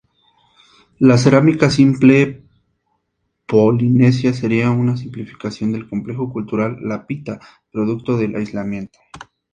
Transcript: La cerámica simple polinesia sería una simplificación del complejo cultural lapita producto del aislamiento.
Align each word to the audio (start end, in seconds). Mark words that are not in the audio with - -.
La 0.97 1.15
cerámica 1.19 1.69
simple 1.69 2.41
polinesia 3.45 4.33
sería 4.33 4.71
una 4.71 4.97
simplificación 4.97 5.71
del 5.73 5.87
complejo 5.87 6.33
cultural 6.33 6.77
lapita 6.81 7.39
producto 7.71 8.17
del 8.17 8.33
aislamiento. 8.35 8.97